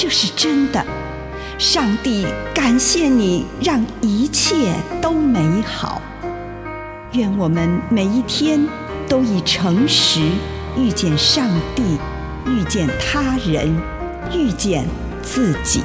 [0.00, 0.80] 这是真的。
[1.58, 6.00] 上帝感谢你，让一切都美好。
[7.14, 8.64] 愿我们每一天
[9.08, 10.20] 都以诚实
[10.76, 11.98] 遇见上帝，
[12.46, 13.76] 遇见他人，
[14.32, 14.86] 遇见
[15.20, 15.82] 自己。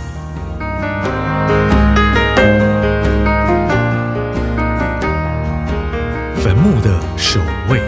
[6.36, 7.82] 坟墓的守卫，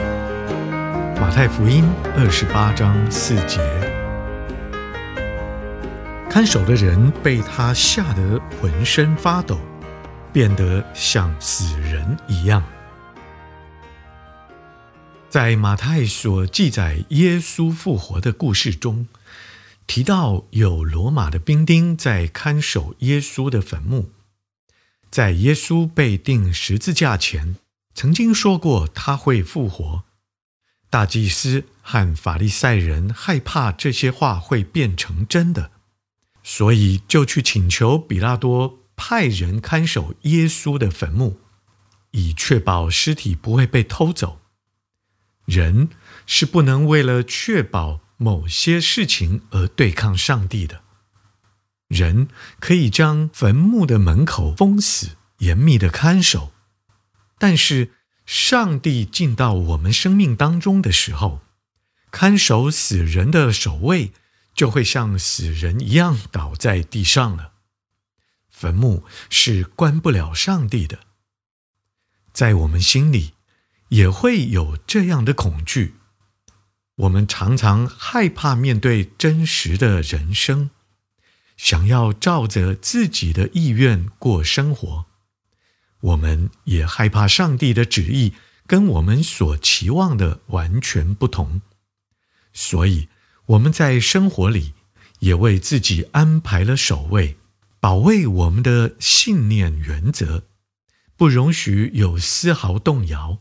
[1.21, 3.84] 马太福音二十八章四节。
[6.35, 9.57] 看守的人被他吓得浑身发抖，
[10.33, 12.61] 变得像死人一样。
[15.29, 19.07] 在马太所记载耶稣复活的故事中，
[19.87, 24.09] 提到有罗马的兵丁在看守耶稣的坟墓，
[25.09, 27.55] 在耶稣被钉十字架前。
[27.93, 30.03] 曾经说过他会复活，
[30.89, 35.71] 大祭司和法利赛人害怕这些话会变成真的，
[36.47, 41.39] 所以就去请求比拉多派人看守耶稣的坟墓，
[42.11, 44.39] 以确保尸体不会被偷走。
[45.45, 45.89] 人
[46.27, 50.81] 是不能为了确保某些事情而对抗上帝的。
[51.87, 52.27] 人
[52.59, 56.51] 可以将坟墓的门口封死，严密的看守。
[57.39, 57.91] 但是，
[58.27, 61.41] 上帝进到我们生命当中的时候，
[62.11, 64.11] 看守死人的守卫
[64.55, 67.51] 就会像死人一样倒在地上了。
[68.49, 70.99] 坟墓是关不了上帝的，
[72.31, 73.33] 在我们心里
[73.89, 75.95] 也会有这样的恐惧。
[76.95, 80.69] 我们常常害怕面对真实的人生，
[81.57, 85.05] 想要照着自己的意愿过生活。
[85.99, 88.33] 我们也害怕上帝的旨意
[88.65, 91.61] 跟我们所期望的完全不同，
[92.53, 93.09] 所以
[93.47, 94.73] 我们在生活里
[95.19, 97.37] 也为自己安排了守卫，
[97.79, 100.45] 保卫我们的信念原则，
[101.15, 103.39] 不容许有丝毫动摇。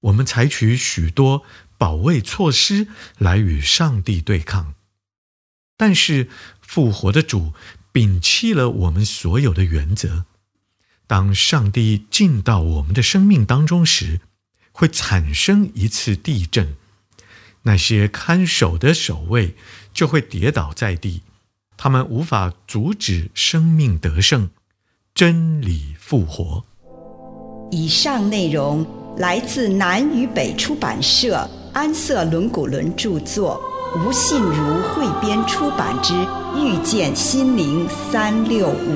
[0.00, 1.44] 我们采取许多
[1.76, 2.88] 保卫措施
[3.18, 4.74] 来与上帝对抗，
[5.76, 6.28] 但是
[6.60, 7.52] 复活的主
[7.92, 10.24] 摒弃了我们所有的原则。
[11.06, 14.22] 当上帝进到我们的生命当中时，
[14.72, 16.76] 会产生一次地震，
[17.64, 19.54] 那些看守的守卫
[19.92, 21.22] 就会跌倒在地，
[21.76, 24.50] 他们无法阻止生命得胜，
[25.14, 26.64] 真理复活。
[27.70, 28.86] 以上内容
[29.16, 33.60] 来自南与北出版社安瑟伦古伦著作，
[33.96, 36.12] 吴信如汇编出版之
[36.58, 38.92] 《遇见心灵三六五》。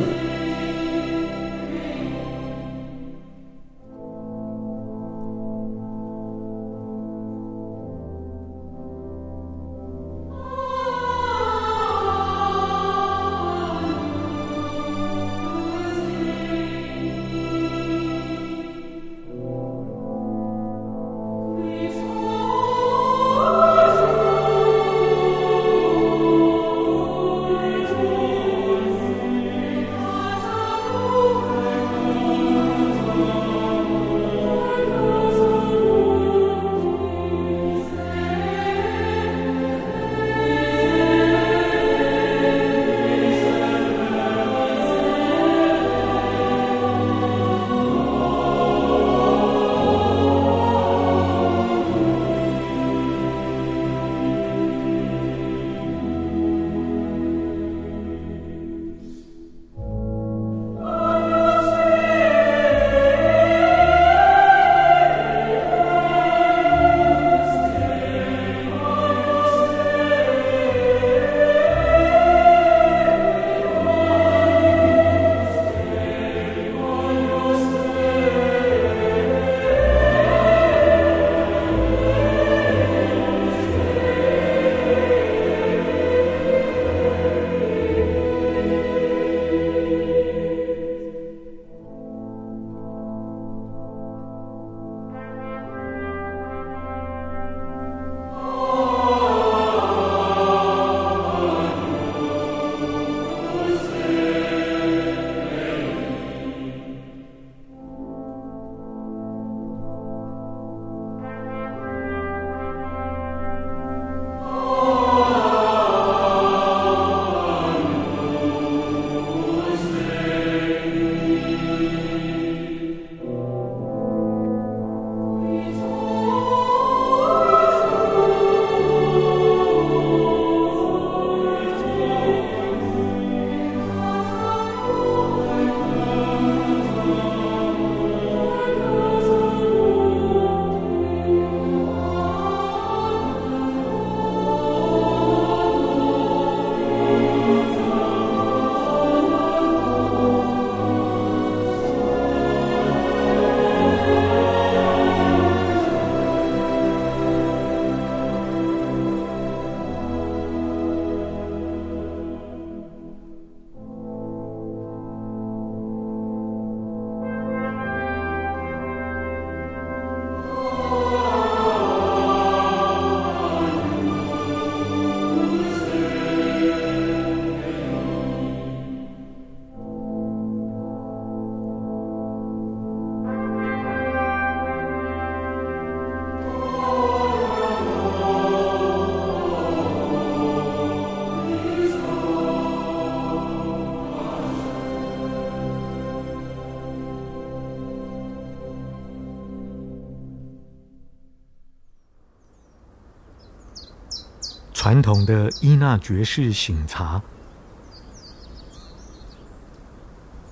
[204.89, 207.21] 传统的伊纳爵士醒茶。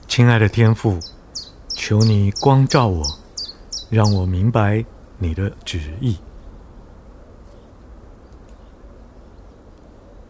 [0.07, 1.01] 亲爱的天父，
[1.71, 3.03] 求你光照我，
[3.89, 4.85] 让我明白
[5.17, 6.19] 你的旨意。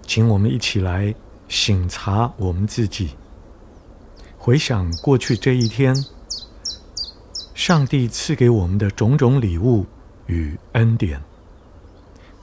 [0.03, 1.13] 请我们一起来
[1.49, 3.17] 醒察我们自己，
[4.39, 5.93] 回想过去这一天，
[7.57, 9.85] 上帝赐给我们的种种礼物
[10.27, 11.21] 与恩典，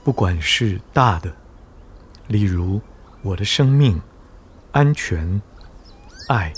[0.03, 1.33] 不管是大的，
[2.33, 2.81] 例如
[3.21, 4.01] 我的生命、
[4.71, 5.39] 安全、
[6.27, 6.51] 爱。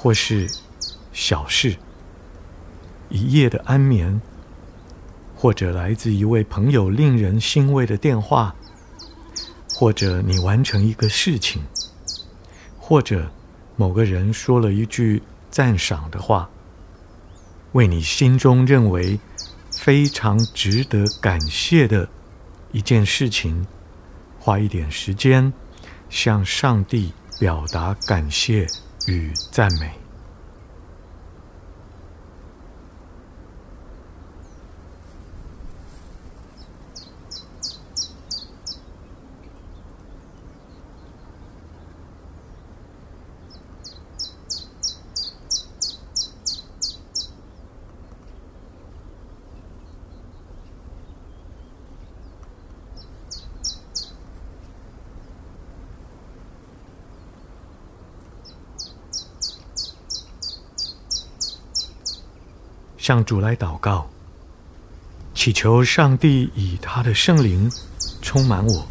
[0.00, 0.48] 或是
[1.12, 1.76] 小事，
[3.08, 4.20] 一夜的安眠，
[5.34, 8.54] 或者来自一位朋友令人欣慰的电话，
[9.74, 11.62] 或者你完成一个事情，
[12.78, 13.28] 或者
[13.74, 15.20] 某个人说了一句
[15.50, 16.48] 赞赏的话，
[17.72, 19.18] 为你心中认为
[19.72, 22.08] 非常值得感谢的
[22.70, 23.66] 一件事情，
[24.38, 25.52] 花一点时间
[26.08, 28.68] 向上帝表达感谢。
[29.08, 29.97] 与赞美。
[63.08, 64.06] 向主来祷告，
[65.32, 67.72] 祈求上帝以他的圣灵
[68.20, 68.86] 充满我，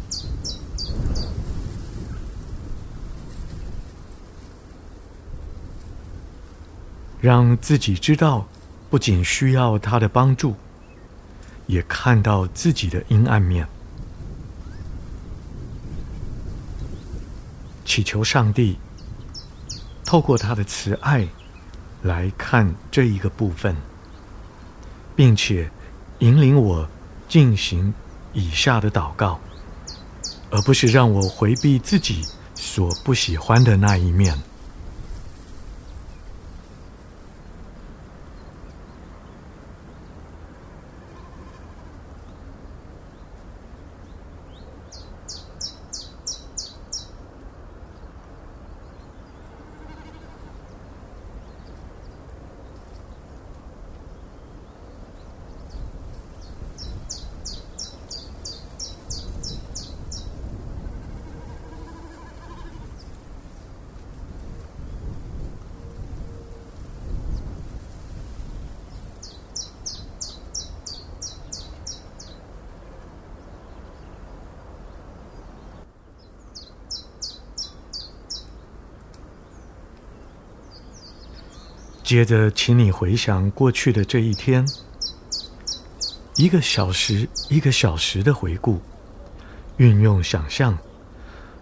[7.20, 8.44] 让自己知道，
[8.90, 10.56] 不仅需要他的帮助，
[11.68, 13.68] 也看到自己的阴暗面。
[17.84, 18.76] 祈求上帝
[20.04, 21.28] 透过他的慈爱
[22.02, 23.76] 来看这一个部分。
[25.18, 25.68] 并且
[26.20, 26.88] 引领我
[27.28, 27.92] 进行
[28.32, 29.40] 以下的祷告，
[30.48, 34.32] 而不是让我回避自己所不喜欢的那一面。
[82.08, 84.66] 接着，请你回想过去的这一天，
[86.36, 88.80] 一个小时一个小时的回顾，
[89.76, 90.78] 运用想象，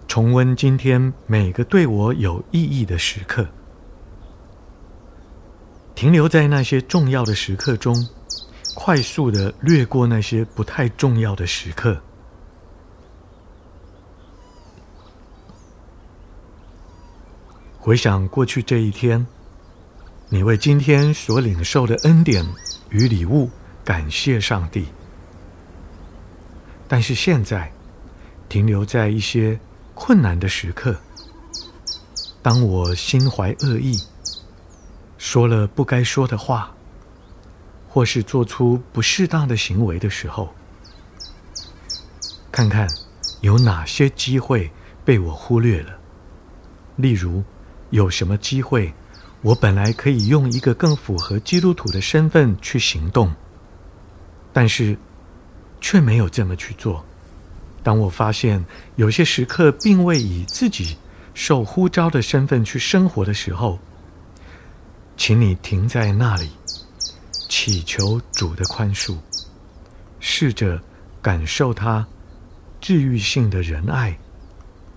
[0.06, 3.44] 重温今天每个对我有意义的时刻，
[5.96, 8.06] 停留在那些重要的时刻中，
[8.76, 12.00] 快速的略过那些不太重要的时刻。
[17.80, 19.26] 回想过去这一天。
[20.28, 22.45] 你为今天所领受的恩典
[22.90, 23.49] 与礼物
[23.85, 24.87] 感谢上帝，
[26.88, 27.73] 但是现在
[28.49, 29.61] 停留在一些
[29.95, 30.97] 困难的时刻。
[32.42, 34.02] 当我心怀恶意，
[35.16, 36.75] 说了不该说的话，
[37.88, 40.52] 或是做出不适当的行为的时候，
[42.50, 42.88] 看看
[43.42, 44.73] 有哪些机会
[45.04, 45.97] 被我忽略了。
[46.97, 47.45] 例如，
[47.90, 48.92] 有什么机会？
[49.42, 53.32] 我本来可以用一个更符合基督徒的身份去行动，
[54.52, 54.96] 但是
[55.80, 57.04] 却没有这么去做。
[57.82, 58.64] 当我发现
[58.96, 60.96] 有些时刻并未以自己
[61.34, 63.78] 受呼召的身份去生活的时候，
[65.16, 66.50] 请你停在那里，
[67.48, 69.16] 祈求主的宽恕，
[70.18, 70.80] 试着
[71.22, 72.04] 感受他
[72.80, 74.18] 治愈性的仁爱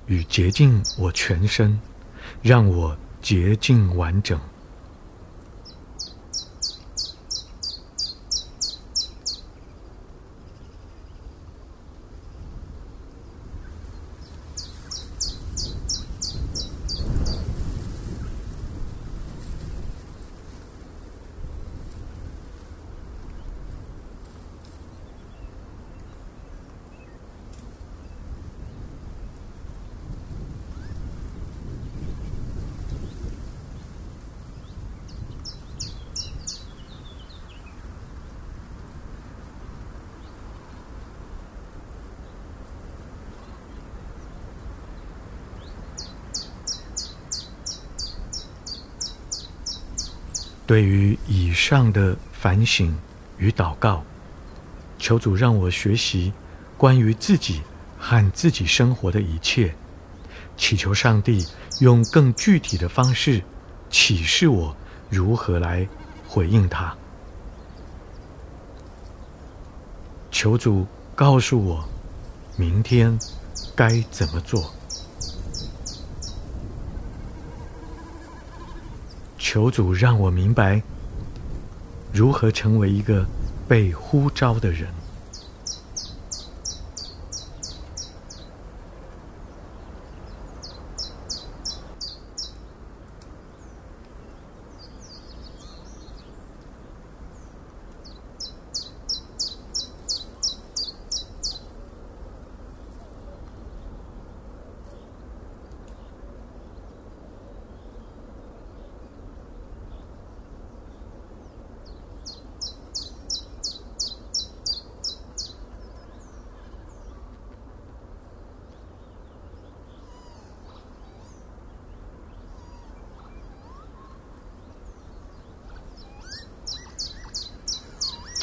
[0.07, 1.79] 与洁净我全身，
[2.41, 2.97] 让我。
[3.21, 4.39] 洁净完整。
[50.69, 52.95] 对于以上的反省
[53.39, 54.03] 与祷告，
[54.99, 56.31] 求主让我学习
[56.77, 57.63] 关于自己
[57.97, 59.73] 和自己生活的一切，
[60.55, 61.43] 祈求上帝
[61.79, 63.41] 用更具体的方式
[63.89, 64.77] 启示我
[65.09, 65.89] 如何来
[66.27, 66.95] 回应他。
[70.29, 70.85] 求主
[71.15, 71.83] 告诉我，
[72.57, 73.17] 明天
[73.75, 74.71] 该怎么做。
[79.51, 80.79] 求主让我明白，
[82.13, 83.25] 如何成为一个
[83.67, 84.87] 被呼召的人。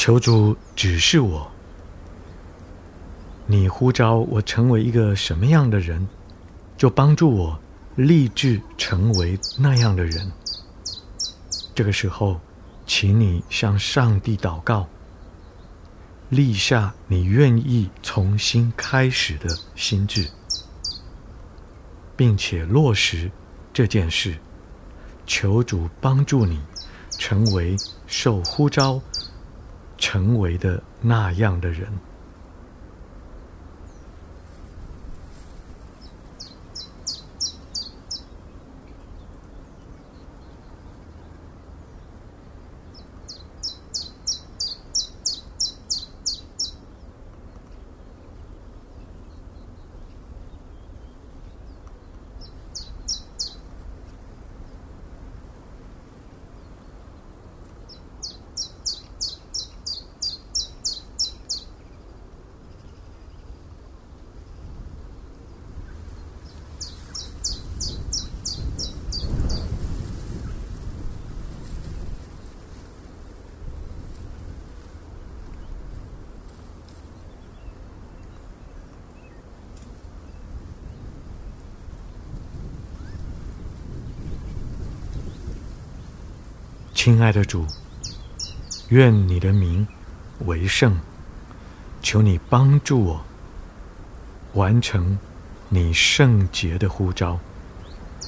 [0.06, 1.50] 求主指示我，
[3.44, 6.06] 你呼召我成为一个什么样的人，
[6.78, 7.58] 就帮助我
[7.96, 10.30] 立志成为那样的人。
[11.74, 12.38] 这个时候，
[12.86, 14.86] 请你向上帝祷告，
[16.28, 20.30] 立下你愿意重新开始的心志，
[22.16, 23.28] 并且落实
[23.72, 24.36] 这件事。
[25.26, 26.60] 求主帮助你
[27.18, 27.74] 成为
[28.06, 29.02] 受呼召。
[29.98, 31.88] 成为的那样的人。
[87.06, 87.64] 亲爱的主，
[88.88, 89.86] 愿你的名
[90.40, 90.98] 为圣，
[92.02, 93.24] 求你帮助我
[94.54, 95.16] 完成
[95.68, 97.38] 你圣洁的呼召，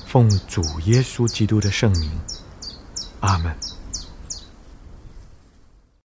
[0.07, 2.09] 奉主耶稣基督的圣名，
[3.19, 3.53] 阿门。